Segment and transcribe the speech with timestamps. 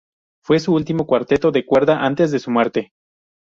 [0.43, 2.91] Fue su último cuarteto de cuerda antes de su muerte.